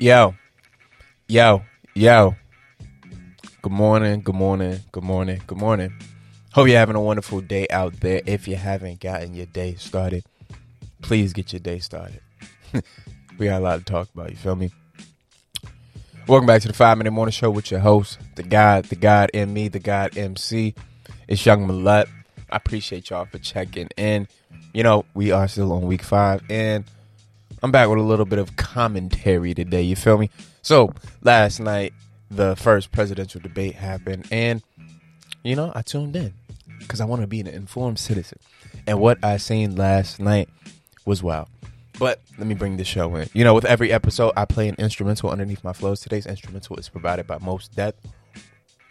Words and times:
Yo, 0.00 0.34
yo, 1.28 1.62
yo. 1.94 2.34
Good 3.60 3.70
morning, 3.70 4.22
good 4.22 4.34
morning, 4.34 4.80
good 4.92 5.04
morning, 5.04 5.42
good 5.46 5.58
morning. 5.58 5.92
Hope 6.54 6.68
you're 6.68 6.78
having 6.78 6.96
a 6.96 7.02
wonderful 7.02 7.42
day 7.42 7.66
out 7.68 8.00
there. 8.00 8.22
If 8.24 8.48
you 8.48 8.56
haven't 8.56 9.00
gotten 9.00 9.34
your 9.34 9.44
day 9.44 9.74
started, 9.74 10.24
please 11.02 11.34
get 11.34 11.52
your 11.52 11.60
day 11.60 11.80
started. 11.80 12.22
we 13.38 13.44
got 13.44 13.60
a 13.60 13.62
lot 13.62 13.78
to 13.80 13.84
talk 13.84 14.08
about, 14.14 14.30
you 14.30 14.36
feel 14.36 14.56
me? 14.56 14.70
Welcome 16.26 16.46
back 16.46 16.62
to 16.62 16.68
the 16.68 16.72
Five 16.72 16.96
Minute 16.96 17.10
Morning 17.10 17.32
Show 17.32 17.50
with 17.50 17.70
your 17.70 17.80
host, 17.80 18.18
the 18.36 18.42
God, 18.42 18.86
the 18.86 18.96
God 18.96 19.28
in 19.34 19.52
me, 19.52 19.68
the 19.68 19.80
God 19.80 20.16
MC. 20.16 20.74
It's 21.28 21.44
Young 21.44 21.66
Mallet. 21.66 22.08
I 22.48 22.56
appreciate 22.56 23.10
y'all 23.10 23.26
for 23.26 23.36
checking 23.36 23.90
in. 23.98 24.28
You 24.72 24.82
know, 24.82 25.04
we 25.12 25.30
are 25.30 25.46
still 25.46 25.74
on 25.74 25.82
week 25.82 26.02
five, 26.02 26.40
and 26.48 26.86
I'm 27.62 27.70
back 27.70 27.88
with 27.88 27.98
a 27.98 28.02
little 28.02 28.24
bit 28.24 28.38
of 28.38 28.56
commentary 28.56 29.52
today. 29.52 29.82
You 29.82 29.94
feel 29.96 30.16
me? 30.16 30.30
So 30.62 30.94
last 31.22 31.60
night, 31.60 31.92
the 32.30 32.56
first 32.56 32.90
presidential 32.90 33.40
debate 33.40 33.74
happened, 33.74 34.26
and 34.30 34.62
you 35.42 35.56
know, 35.56 35.70
I 35.74 35.82
tuned 35.82 36.16
in 36.16 36.32
because 36.78 37.00
I 37.00 37.04
want 37.04 37.20
to 37.20 37.26
be 37.26 37.40
an 37.40 37.46
informed 37.46 37.98
citizen. 37.98 38.38
And 38.86 38.98
what 38.98 39.22
I 39.22 39.36
seen 39.36 39.76
last 39.76 40.20
night 40.20 40.48
was 41.04 41.22
wow. 41.22 41.48
But 41.98 42.20
let 42.38 42.46
me 42.46 42.54
bring 42.54 42.78
the 42.78 42.84
show 42.84 43.14
in. 43.16 43.28
You 43.34 43.44
know, 43.44 43.52
with 43.52 43.66
every 43.66 43.92
episode, 43.92 44.32
I 44.36 44.46
play 44.46 44.68
an 44.68 44.76
instrumental 44.78 45.28
underneath 45.28 45.62
my 45.62 45.74
flows. 45.74 46.00
Today's 46.00 46.24
instrumental 46.24 46.76
is 46.76 46.88
provided 46.88 47.26
by 47.26 47.36
Mos 47.38 47.68
Def 47.68 47.94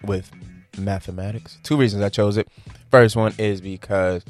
with 0.03 0.29
mathematics. 0.77 1.57
Two 1.63 1.75
reasons 1.75 2.03
I 2.03 2.09
chose 2.09 2.37
it. 2.37 2.47
First 2.91 3.15
one 3.15 3.33
is 3.39 3.61
because 3.61 4.23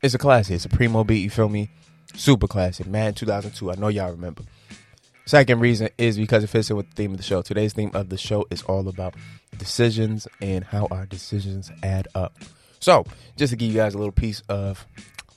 it's 0.00 0.14
a 0.14 0.18
classic. 0.18 0.54
It's 0.54 0.64
a 0.64 0.70
primo 0.70 1.04
beat. 1.04 1.22
You 1.22 1.28
feel 1.28 1.50
me? 1.50 1.68
Super 2.14 2.46
classic. 2.46 2.86
Man, 2.86 3.14
2002. 3.14 3.70
I 3.70 3.74
know 3.76 3.88
y'all 3.88 4.10
remember. 4.10 4.42
Second 5.26 5.60
reason 5.60 5.90
is 5.98 6.16
because 6.16 6.42
it 6.42 6.46
fits 6.46 6.70
in 6.70 6.76
with 6.76 6.88
the 6.88 6.94
theme 6.94 7.10
of 7.12 7.18
the 7.18 7.22
show. 7.22 7.42
Today's 7.42 7.74
theme 7.74 7.90
of 7.92 8.08
the 8.08 8.16
show 8.16 8.46
is 8.50 8.62
all 8.62 8.88
about 8.88 9.14
decisions 9.58 10.26
and 10.40 10.64
how 10.64 10.88
our 10.90 11.04
decisions 11.04 11.70
add 11.82 12.08
up. 12.14 12.34
So, 12.80 13.04
just 13.36 13.50
to 13.50 13.56
give 13.56 13.68
you 13.70 13.76
guys 13.76 13.94
a 13.94 13.98
little 13.98 14.12
piece 14.12 14.40
of 14.48 14.86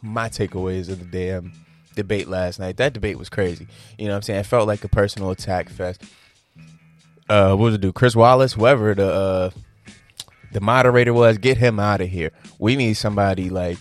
my 0.02 0.30
takeaways 0.30 0.90
of 0.90 1.00
the 1.00 1.06
damn 1.06 1.52
debate 1.96 2.28
last 2.28 2.60
night. 2.60 2.78
That 2.78 2.94
debate 2.94 3.18
was 3.18 3.30
crazy. 3.30 3.68
You 3.98 4.06
know 4.06 4.12
what 4.12 4.18
I'm 4.18 4.22
saying? 4.24 4.40
It 4.40 4.46
felt 4.46 4.68
like 4.68 4.84
a 4.84 4.90
personal 4.90 5.32
attack 5.32 5.70
fest. 5.70 6.04
Uh, 7.30 7.50
what 7.56 7.66
was 7.66 7.76
it 7.76 7.82
do? 7.82 7.94
Chris 7.94 8.16
Wallace, 8.16 8.54
whoever 8.54 8.94
the 8.94 9.12
uh, 9.12 9.50
the 10.52 10.62
moderator 10.62 11.14
was, 11.14 11.38
get 11.38 11.58
him 11.58 11.80
out 11.80 12.02
of 12.02 12.10
here. 12.10 12.32
We 12.60 12.76
need 12.76 12.94
somebody 12.96 13.50
like 13.50 13.78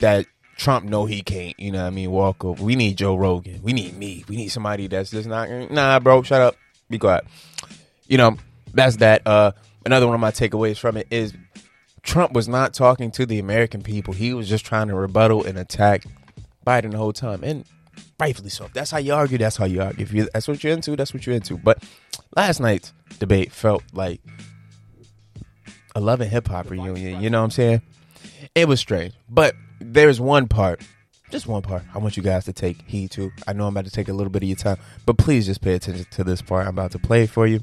that 0.00 0.26
Trump 0.60 0.84
know 0.84 1.06
he 1.06 1.22
can't, 1.22 1.58
you 1.58 1.72
know 1.72 1.80
what 1.80 1.86
I 1.86 1.90
mean, 1.90 2.10
walk 2.10 2.44
over. 2.44 2.62
We 2.62 2.76
need 2.76 2.98
Joe 2.98 3.16
Rogan. 3.16 3.62
We 3.62 3.72
need 3.72 3.96
me. 3.96 4.26
We 4.28 4.36
need 4.36 4.48
somebody 4.48 4.88
that's 4.88 5.10
just 5.10 5.26
not 5.26 5.48
nah, 5.70 5.98
bro, 6.00 6.22
shut 6.22 6.42
up. 6.42 6.56
Be 6.90 6.98
quiet. 6.98 7.24
You 8.06 8.18
know, 8.18 8.36
that's 8.74 8.96
that. 8.96 9.26
Uh 9.26 9.52
another 9.86 10.06
one 10.06 10.14
of 10.14 10.20
my 10.20 10.30
takeaways 10.30 10.78
from 10.78 10.98
it 10.98 11.06
is 11.10 11.32
Trump 12.02 12.34
was 12.34 12.46
not 12.46 12.74
talking 12.74 13.10
to 13.12 13.24
the 13.24 13.38
American 13.38 13.82
people. 13.82 14.12
He 14.12 14.34
was 14.34 14.50
just 14.50 14.66
trying 14.66 14.88
to 14.88 14.94
rebuttal 14.94 15.46
and 15.46 15.56
attack 15.56 16.04
Biden 16.66 16.90
the 16.90 16.98
whole 16.98 17.14
time. 17.14 17.42
And 17.42 17.64
rightfully 18.18 18.50
so. 18.50 18.66
If 18.66 18.74
that's 18.74 18.90
how 18.90 18.98
you 18.98 19.14
argue, 19.14 19.38
that's 19.38 19.56
how 19.56 19.64
you 19.64 19.80
argue. 19.80 20.02
If 20.02 20.12
you 20.12 20.28
that's 20.30 20.46
what 20.46 20.62
you're 20.62 20.74
into, 20.74 20.94
that's 20.94 21.14
what 21.14 21.26
you're 21.26 21.36
into. 21.36 21.56
But 21.56 21.82
last 22.36 22.60
night's 22.60 22.92
debate 23.18 23.50
felt 23.50 23.82
like 23.94 24.20
a 25.94 26.00
love 26.00 26.20
and 26.20 26.30
hip 26.30 26.48
hop 26.48 26.68
reunion. 26.68 27.22
You 27.22 27.30
know 27.30 27.38
what 27.38 27.44
I'm 27.44 27.50
saying? 27.50 27.80
It 28.54 28.68
was 28.68 28.78
strange. 28.78 29.14
But 29.26 29.54
there's 29.80 30.20
one 30.20 30.46
part, 30.48 30.82
just 31.30 31.46
one 31.46 31.62
part, 31.62 31.82
I 31.94 31.98
want 31.98 32.16
you 32.16 32.22
guys 32.22 32.44
to 32.44 32.52
take 32.52 32.82
heed 32.86 33.10
to. 33.12 33.32
I 33.46 33.52
know 33.52 33.66
I'm 33.66 33.74
about 33.74 33.86
to 33.86 33.90
take 33.90 34.08
a 34.08 34.12
little 34.12 34.30
bit 34.30 34.42
of 34.42 34.48
your 34.48 34.56
time, 34.56 34.78
but 35.06 35.18
please 35.18 35.46
just 35.46 35.60
pay 35.60 35.74
attention 35.74 36.06
to 36.10 36.24
this 36.24 36.42
part. 36.42 36.66
I'm 36.66 36.74
about 36.74 36.92
to 36.92 36.98
play 36.98 37.26
for 37.26 37.46
you. 37.46 37.60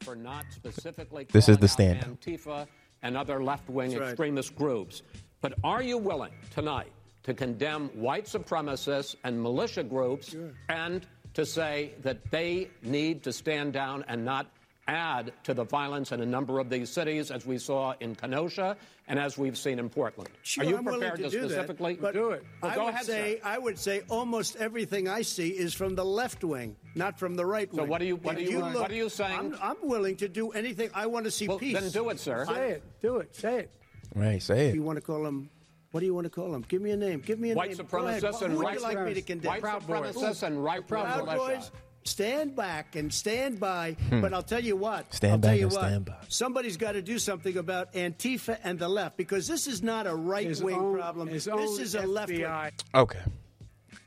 For 0.00 0.16
not 0.16 0.46
specifically 0.50 1.26
This 1.30 1.48
is 1.48 1.58
the 1.58 1.68
stand. 1.68 2.00
Antifa 2.00 2.66
and 3.02 3.16
other 3.16 3.42
left-wing 3.42 3.96
right. 3.96 4.08
extremist 4.08 4.56
groups. 4.56 5.02
But 5.40 5.54
are 5.62 5.82
you 5.82 5.96
willing 5.96 6.32
tonight 6.52 6.92
to 7.22 7.34
condemn 7.34 7.88
white 7.88 8.24
supremacists 8.26 9.14
and 9.24 9.40
militia 9.40 9.84
groups 9.84 10.34
and 10.68 11.06
to 11.34 11.46
say 11.46 11.92
that 12.02 12.30
they 12.30 12.68
need 12.82 13.22
to 13.22 13.32
stand 13.32 13.72
down 13.72 14.04
and 14.08 14.24
not 14.24 14.46
add 14.90 15.32
to 15.44 15.54
the 15.54 15.64
violence 15.64 16.10
in 16.12 16.20
a 16.20 16.26
number 16.26 16.58
of 16.58 16.68
these 16.68 16.90
cities, 16.90 17.30
as 17.30 17.46
we 17.46 17.58
saw 17.58 17.94
in 18.00 18.14
Kenosha 18.14 18.76
and 19.06 19.18
as 19.18 19.38
we've 19.38 19.56
seen 19.56 19.78
in 19.78 19.88
Portland? 19.88 20.28
Sure, 20.42 20.64
are 20.64 20.68
you 20.68 20.76
I'm 20.76 20.84
prepared 20.84 21.18
to, 21.18 21.30
do 21.30 21.40
that, 21.42 21.50
specifically 21.50 21.94
but 22.00 22.12
do 22.14 22.30
it? 22.30 22.44
Well, 22.62 22.72
I 22.72 22.76
would 22.78 22.88
ahead, 22.94 23.06
say 23.06 23.36
sir. 23.36 23.48
I 23.48 23.58
would 23.58 23.78
say 23.78 24.02
almost 24.08 24.56
everything 24.56 25.08
I 25.08 25.22
see 25.22 25.48
is 25.50 25.72
from 25.74 25.94
the 25.94 26.04
left 26.04 26.42
wing, 26.42 26.76
not 26.94 27.18
from 27.18 27.36
the 27.36 27.46
right 27.46 27.72
wing. 27.72 27.88
what 27.88 28.00
are 28.02 28.04
you- 28.04 28.16
what 28.16 28.36
are 28.36 28.40
you- 28.40 28.60
what 28.60 28.90
are 28.90 28.94
you 28.94 29.08
saying? 29.08 29.38
I'm, 29.38 29.56
I'm 29.62 29.76
willing 29.88 30.16
to 30.16 30.28
do 30.28 30.50
anything. 30.50 30.90
I 30.94 31.06
want 31.06 31.24
to 31.26 31.30
see 31.30 31.46
Well, 31.46 31.58
peace. 31.58 31.78
then 31.80 31.90
do 31.90 32.08
it, 32.10 32.18
sir. 32.18 32.44
Say 32.46 32.70
it. 32.72 32.82
Do 33.00 33.18
it. 33.18 33.34
Say 33.36 33.60
it. 33.60 33.70
Right, 34.14 34.42
say 34.42 34.68
it. 34.68 34.74
You 34.74 34.82
want 34.82 34.96
to 34.96 35.02
call 35.02 35.24
him? 35.24 35.50
What 35.92 36.00
do 36.00 36.06
you 36.06 36.14
want 36.14 36.24
to 36.24 36.30
call 36.30 36.54
him? 36.54 36.64
Give 36.68 36.80
me 36.80 36.92
a 36.92 36.96
name. 36.96 37.20
Give 37.20 37.38
me 37.40 37.50
a 37.50 37.54
White 37.54 37.76
name. 37.76 37.86
Go 37.90 37.98
ahead. 38.06 38.22
supremacists 38.22 38.42
and 38.42 38.56
would 38.56 38.64
right 38.64 38.80
like 38.80 39.04
me 39.04 39.14
to 39.14 39.22
condemn? 39.22 39.50
white 39.50 39.62
supremacists 39.62 40.42
and 40.44 40.62
right 40.62 40.86
Proud 40.86 41.24
militia. 41.26 41.36
Boys, 41.36 41.70
stand 42.04 42.56
back 42.56 42.96
and 42.96 43.12
stand 43.12 43.60
by. 43.60 43.96
But 44.10 44.32
I'll 44.34 44.42
tell 44.42 44.62
you 44.62 44.76
what. 44.76 45.06
Hmm. 45.06 45.12
Stand 45.12 45.32
I'll 45.32 45.38
back 45.38 45.48
tell 45.50 45.58
you 45.58 45.64
and 45.64 45.72
what. 45.72 45.80
stand 45.80 46.04
by. 46.04 46.16
Somebody's 46.28 46.76
got 46.76 46.92
to 46.92 47.02
do 47.02 47.18
something 47.18 47.56
about 47.56 47.92
Antifa 47.92 48.58
and 48.64 48.78
the 48.78 48.88
left 48.88 49.16
because 49.16 49.46
this 49.46 49.66
is 49.66 49.82
not 49.82 50.06
a 50.06 50.14
right 50.14 50.58
wing 50.60 50.94
problem. 50.94 51.28
This 51.28 51.46
is 51.46 51.94
a 51.94 52.06
left 52.06 52.30
wing. 52.30 52.40
FBI. 52.40 52.72
Okay. 52.94 53.20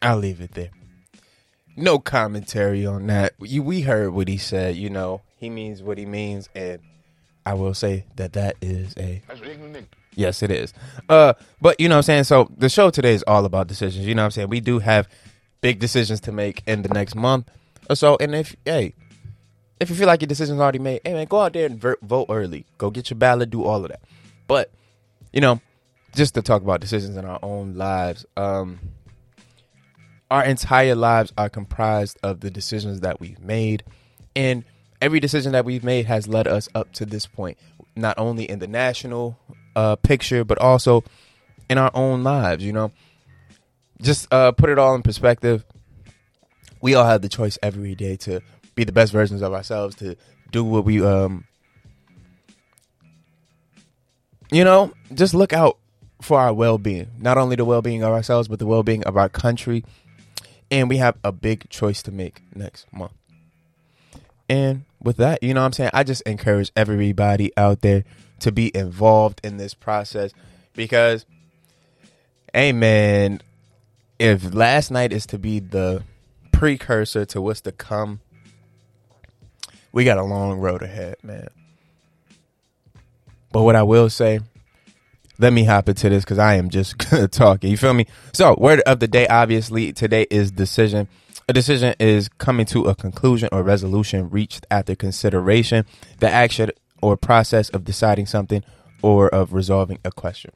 I'll 0.01 0.17
leave 0.17 0.41
it 0.41 0.51
there. 0.53 0.69
No 1.75 1.97
commentary 1.97 2.85
on 2.85 3.07
that. 3.07 3.33
You, 3.39 3.63
we 3.63 3.81
heard 3.81 4.11
what 4.11 4.27
he 4.27 4.37
said, 4.37 4.75
you 4.75 4.89
know. 4.89 5.21
He 5.37 5.49
means 5.49 5.81
what 5.81 5.97
he 5.97 6.05
means 6.05 6.49
and 6.55 6.79
I 7.45 7.55
will 7.55 7.73
say 7.73 8.05
that 8.15 8.33
that 8.33 8.55
is 8.61 8.93
a 8.97 9.21
Yes, 10.15 10.43
it 10.43 10.51
is. 10.51 10.73
Uh 11.09 11.33
but 11.59 11.79
you 11.79 11.89
know 11.89 11.95
what 11.95 11.99
I'm 11.99 12.03
saying? 12.03 12.23
So 12.25 12.49
the 12.55 12.69
show 12.69 12.89
today 12.89 13.13
is 13.13 13.23
all 13.23 13.43
about 13.45 13.67
decisions. 13.67 14.05
You 14.05 14.15
know 14.15 14.21
what 14.21 14.25
I'm 14.27 14.31
saying? 14.31 14.49
We 14.49 14.59
do 14.61 14.79
have 14.79 15.09
big 15.61 15.79
decisions 15.79 16.21
to 16.21 16.31
make 16.31 16.63
in 16.67 16.83
the 16.83 16.89
next 16.89 17.15
month 17.15 17.49
or 17.49 17.62
so 17.93 18.17
and 18.19 18.35
if 18.35 18.55
hey, 18.65 18.93
if 19.79 19.89
you 19.89 19.95
feel 19.95 20.07
like 20.07 20.21
your 20.21 20.27
decision's 20.27 20.59
already 20.59 20.79
made, 20.79 21.01
hey 21.03 21.13
man, 21.13 21.25
go 21.25 21.41
out 21.41 21.53
there 21.53 21.65
and 21.65 21.79
vote 21.79 22.27
early. 22.29 22.65
Go 22.77 22.89
get 22.89 23.09
your 23.09 23.17
ballot, 23.17 23.49
do 23.49 23.63
all 23.63 23.83
of 23.83 23.89
that. 23.89 24.01
But 24.47 24.71
you 25.31 25.41
know, 25.41 25.61
just 26.15 26.35
to 26.35 26.41
talk 26.41 26.61
about 26.61 26.81
decisions 26.81 27.17
in 27.17 27.25
our 27.25 27.39
own 27.41 27.75
lives, 27.75 28.25
um, 28.37 28.79
our 30.31 30.43
entire 30.43 30.95
lives 30.95 31.33
are 31.37 31.49
comprised 31.49 32.17
of 32.23 32.39
the 32.39 32.49
decisions 32.49 33.01
that 33.01 33.19
we've 33.19 33.39
made, 33.39 33.83
and 34.35 34.63
every 35.01 35.19
decision 35.19 35.51
that 35.51 35.65
we've 35.65 35.83
made 35.83 36.05
has 36.05 36.27
led 36.27 36.47
us 36.47 36.69
up 36.73 36.91
to 36.93 37.05
this 37.05 37.27
point. 37.27 37.57
Not 37.95 38.17
only 38.17 38.49
in 38.49 38.59
the 38.59 38.67
national 38.67 39.37
uh, 39.75 39.95
picture, 39.97 40.43
but 40.43 40.57
also 40.59 41.03
in 41.69 41.77
our 41.77 41.91
own 41.93 42.23
lives. 42.23 42.63
You 42.63 42.73
know, 42.73 42.91
just 44.01 44.31
uh, 44.31 44.51
put 44.51 44.69
it 44.69 44.79
all 44.79 44.95
in 44.95 45.01
perspective. 45.01 45.65
We 46.83 46.95
all 46.95 47.05
have 47.05 47.21
the 47.21 47.29
choice 47.29 47.57
every 47.63 47.95
day 47.95 48.17
to 48.17 48.41
be 48.75 48.83
the 48.83 48.91
best 48.91 49.13
versions 49.13 49.41
of 49.41 49.53
ourselves, 49.53 49.95
to 49.95 50.17
do 50.51 50.65
what 50.65 50.83
we 50.83 51.01
um 51.01 51.45
you 54.51 54.65
know, 54.65 54.91
just 55.13 55.33
look 55.33 55.53
out 55.53 55.77
for 56.21 56.37
our 56.37 56.53
well 56.53 56.77
being. 56.77 57.07
Not 57.17 57.37
only 57.37 57.55
the 57.55 57.63
well 57.63 57.81
being 57.81 58.03
of 58.03 58.11
ourselves, 58.11 58.49
but 58.49 58.59
the 58.59 58.65
well 58.65 58.83
being 58.83 59.01
of 59.05 59.15
our 59.15 59.29
country. 59.29 59.85
And 60.69 60.89
we 60.89 60.97
have 60.97 61.15
a 61.23 61.31
big 61.31 61.69
choice 61.69 62.03
to 62.03 62.11
make 62.11 62.41
next 62.53 62.91
month. 62.91 63.13
And 64.49 64.83
with 65.01 65.15
that, 65.17 65.41
you 65.41 65.53
know 65.53 65.61
what 65.61 65.67
I'm 65.67 65.73
saying? 65.73 65.91
I 65.93 66.03
just 66.03 66.21
encourage 66.23 66.69
everybody 66.75 67.55
out 67.55 67.79
there 67.79 68.03
to 68.39 68.51
be 68.51 68.75
involved 68.75 69.39
in 69.41 69.55
this 69.55 69.73
process 69.73 70.31
because, 70.73 71.25
hey, 72.53 72.73
man, 72.73 73.41
if 74.19 74.53
last 74.53 74.91
night 74.91 75.13
is 75.13 75.25
to 75.27 75.39
be 75.39 75.59
the 75.59 76.03
precursor 76.63 77.25
to 77.25 77.41
what's 77.41 77.59
to 77.59 77.73
come, 77.73 78.21
we 79.91 80.05
got 80.05 80.17
a 80.17 80.23
long 80.23 80.59
road 80.59 80.81
ahead, 80.81 81.17
man. 81.21 81.49
But 83.51 83.63
what 83.63 83.75
I 83.75 83.83
will 83.83 84.09
say, 84.09 84.39
let 85.37 85.51
me 85.51 85.65
hop 85.65 85.89
into 85.89 86.07
this 86.07 86.23
because 86.23 86.39
I 86.39 86.53
am 86.53 86.69
just 86.69 86.95
talking. 87.31 87.69
You 87.69 87.75
feel 87.75 87.93
me? 87.93 88.07
So, 88.31 88.55
word 88.57 88.79
of 88.85 89.01
the 89.01 89.09
day, 89.09 89.27
obviously, 89.27 89.91
today 89.91 90.25
is 90.31 90.51
decision. 90.51 91.09
A 91.49 91.53
decision 91.53 91.95
is 91.99 92.29
coming 92.29 92.65
to 92.67 92.85
a 92.85 92.95
conclusion 92.95 93.49
or 93.51 93.61
resolution 93.61 94.29
reached 94.29 94.65
after 94.71 94.95
consideration, 94.95 95.85
the 96.19 96.29
action 96.29 96.71
or 97.01 97.17
process 97.17 97.67
of 97.71 97.83
deciding 97.83 98.27
something 98.27 98.63
or 99.01 99.27
of 99.27 99.51
resolving 99.51 99.99
a 100.05 100.13
question. 100.13 100.51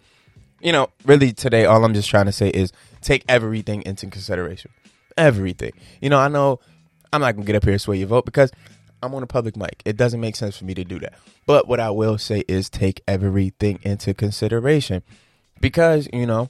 You 0.61 0.71
know, 0.71 0.87
really 1.03 1.33
today, 1.33 1.65
all 1.65 1.83
I'm 1.83 1.93
just 1.93 2.09
trying 2.09 2.27
to 2.27 2.31
say 2.31 2.47
is 2.47 2.71
take 3.01 3.25
everything 3.27 3.83
into 3.85 4.07
consideration. 4.07 4.71
Everything. 5.17 5.71
You 6.01 6.09
know, 6.09 6.19
I 6.19 6.27
know 6.27 6.59
I'm 7.11 7.21
not 7.21 7.35
to 7.35 7.43
get 7.43 7.55
up 7.55 7.63
here 7.63 7.73
and 7.73 7.81
sway 7.81 7.97
your 7.97 8.07
vote 8.07 8.25
because 8.25 8.51
I'm 9.01 9.13
on 9.13 9.23
a 9.23 9.27
public 9.27 9.55
mic. 9.55 9.81
It 9.85 9.97
doesn't 9.97 10.19
make 10.19 10.35
sense 10.35 10.57
for 10.57 10.65
me 10.65 10.73
to 10.73 10.83
do 10.83 10.99
that. 10.99 11.13
But 11.45 11.67
what 11.67 11.79
I 11.79 11.89
will 11.89 12.17
say 12.17 12.43
is 12.47 12.69
take 12.69 13.01
everything 13.07 13.79
into 13.83 14.13
consideration 14.13 15.03
because, 15.61 16.07
you 16.11 16.25
know, 16.25 16.49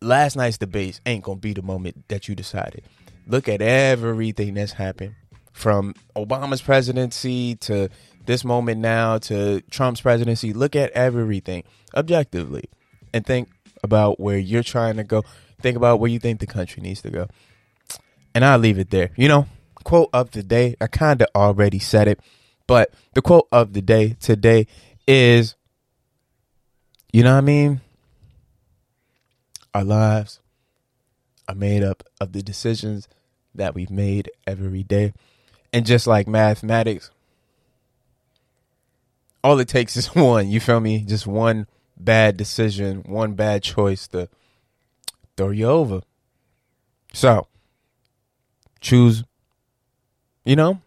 last 0.00 0.36
night's 0.36 0.58
debates 0.58 1.00
ain't 1.06 1.24
going 1.24 1.38
to 1.38 1.40
be 1.40 1.52
the 1.52 1.62
moment 1.62 2.08
that 2.08 2.28
you 2.28 2.34
decided. 2.34 2.84
Look 3.26 3.48
at 3.48 3.62
everything 3.62 4.54
that's 4.54 4.72
happened 4.72 5.14
from 5.52 5.94
Obama's 6.16 6.62
presidency 6.62 7.54
to 7.56 7.88
this 8.26 8.44
moment 8.44 8.80
now 8.80 9.18
to 9.18 9.60
Trump's 9.70 10.00
presidency. 10.00 10.52
Look 10.52 10.74
at 10.76 10.90
everything 10.92 11.64
objectively 11.94 12.64
and 13.14 13.24
think 13.24 13.48
about 13.82 14.18
where 14.20 14.38
you're 14.38 14.62
trying 14.62 14.96
to 14.96 15.04
go. 15.04 15.24
Think 15.62 15.76
about 15.76 16.00
where 16.00 16.10
you 16.10 16.18
think 16.18 16.40
the 16.40 16.46
country 16.46 16.82
needs 16.82 17.02
to 17.02 17.10
go. 17.10 17.28
And 18.34 18.44
I'll 18.44 18.58
leave 18.58 18.78
it 18.78 18.90
there. 18.90 19.10
You 19.16 19.28
know, 19.28 19.46
quote 19.84 20.10
of 20.12 20.30
the 20.30 20.42
day, 20.42 20.76
I 20.80 20.86
kind 20.86 21.20
of 21.22 21.28
already 21.34 21.78
said 21.78 22.08
it, 22.08 22.20
but 22.66 22.92
the 23.14 23.22
quote 23.22 23.48
of 23.52 23.72
the 23.72 23.82
day 23.82 24.16
today 24.20 24.66
is, 25.06 25.54
you 27.12 27.22
know 27.22 27.32
what 27.32 27.38
I 27.38 27.42
mean? 27.42 27.80
Our 29.74 29.84
lives 29.84 30.40
are 31.48 31.54
made 31.54 31.82
up 31.82 32.02
of 32.20 32.32
the 32.32 32.42
decisions 32.42 33.08
that 33.54 33.74
we've 33.74 33.90
made 33.90 34.30
every 34.46 34.82
day. 34.82 35.12
And 35.72 35.86
just 35.86 36.06
like 36.06 36.26
mathematics, 36.26 37.10
all 39.42 39.58
it 39.58 39.68
takes 39.68 39.96
is 39.96 40.06
one, 40.14 40.48
you 40.48 40.60
feel 40.60 40.80
me? 40.80 41.00
Just 41.00 41.26
one 41.26 41.66
bad 41.96 42.36
decision, 42.36 43.02
one 43.06 43.34
bad 43.34 43.62
choice 43.62 44.08
to 44.08 44.28
throw 45.36 45.50
you 45.50 45.66
over. 45.66 46.00
So, 47.12 47.46
choose, 48.80 49.24
you 50.44 50.56
know, 50.56 50.80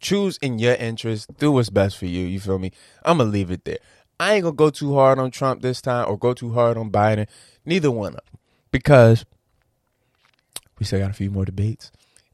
choose 0.00 0.38
in 0.42 0.58
your 0.58 0.74
interest, 0.74 1.36
do 1.38 1.52
what's 1.52 1.70
best 1.70 1.96
for 1.96 2.06
you, 2.06 2.26
you 2.26 2.40
feel 2.40 2.58
me? 2.58 2.72
I'm 3.04 3.18
going 3.18 3.28
to 3.28 3.32
leave 3.32 3.50
it 3.50 3.64
there. 3.64 3.78
I 4.18 4.34
ain't 4.34 4.42
going 4.42 4.54
to 4.54 4.56
go 4.56 4.70
too 4.70 4.94
hard 4.94 5.18
on 5.18 5.30
Trump 5.30 5.62
this 5.62 5.80
time 5.80 6.08
or 6.08 6.16
go 6.16 6.34
too 6.34 6.52
hard 6.52 6.76
on 6.76 6.90
Biden, 6.90 7.26
neither 7.64 7.90
one 7.90 8.08
of 8.08 8.14
them, 8.14 8.40
because 8.70 9.24
we 10.78 10.86
still 10.86 11.00
got 11.00 11.10
a 11.10 11.14
few 11.14 11.30
more 11.30 11.44
debates 11.44 11.90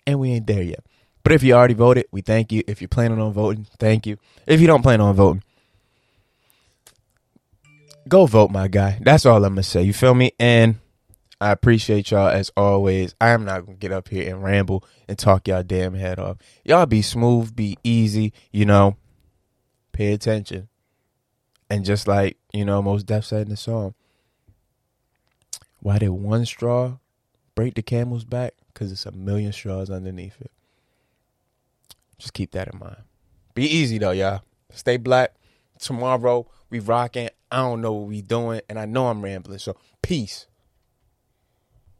and 0.06 0.18
we 0.18 0.32
ain't 0.32 0.46
there 0.46 0.62
yet. 0.62 0.84
But 1.22 1.32
if 1.32 1.42
you 1.42 1.52
already 1.52 1.74
voted, 1.74 2.06
we 2.10 2.22
thank 2.22 2.52
you. 2.52 2.62
If 2.66 2.80
you're 2.80 2.88
planning 2.88 3.20
on 3.20 3.32
voting, 3.32 3.66
thank 3.78 4.06
you. 4.06 4.16
If 4.46 4.60
you 4.60 4.66
don't 4.66 4.82
plan 4.82 5.00
on 5.00 5.14
voting, 5.14 5.42
go 8.08 8.24
vote, 8.24 8.50
my 8.50 8.68
guy. 8.68 8.98
That's 9.02 9.26
all 9.26 9.44
I'm 9.44 9.52
gonna 9.52 9.62
say. 9.62 9.82
You 9.82 9.92
feel 9.92 10.14
me? 10.14 10.32
And 10.38 10.76
I 11.40 11.50
appreciate 11.52 12.10
y'all 12.10 12.28
as 12.28 12.50
always. 12.56 13.14
I 13.20 13.30
am 13.30 13.44
not 13.44 13.64
gonna 13.64 13.78
get 13.78 13.92
up 13.92 14.08
here 14.08 14.28
and 14.28 14.42
ramble 14.42 14.84
and 15.06 15.16
talk 15.18 15.46
y'all 15.46 15.62
damn 15.62 15.94
head 15.94 16.18
off. 16.18 16.38
Y'all 16.64 16.86
be 16.86 17.02
smooth, 17.02 17.54
be 17.54 17.78
easy, 17.84 18.32
you 18.52 18.64
know. 18.64 18.96
Pay 19.92 20.12
attention. 20.12 20.68
And 21.70 21.84
just 21.84 22.08
like, 22.08 22.38
you 22.52 22.64
know, 22.64 22.82
Mos 22.82 23.04
Def 23.04 23.24
said 23.24 23.42
in 23.42 23.50
the 23.50 23.56
song, 23.56 23.94
why 25.80 25.98
did 25.98 26.08
one 26.08 26.44
straw 26.44 26.98
break 27.54 27.74
the 27.74 27.82
camel's 27.82 28.24
back? 28.24 28.54
Because 28.72 28.90
it's 28.90 29.06
a 29.06 29.12
million 29.12 29.52
straws 29.52 29.90
underneath 29.90 30.40
it. 30.40 30.50
Just 32.18 32.32
keep 32.32 32.50
that 32.52 32.68
in 32.72 32.80
mind. 32.80 33.02
Be 33.54 33.64
easy 33.64 33.98
though, 33.98 34.10
y'all. 34.10 34.42
Stay 34.72 34.96
black. 34.96 35.34
Tomorrow 35.78 36.48
we 36.68 36.80
rocking. 36.80 37.28
I 37.50 37.58
don't 37.58 37.80
know 37.80 37.92
what 37.92 38.08
we 38.08 38.22
doing, 38.22 38.60
and 38.68 38.78
I 38.78 38.86
know 38.86 39.06
I'm 39.06 39.22
rambling. 39.22 39.60
So 39.60 39.76
peace. 40.02 40.47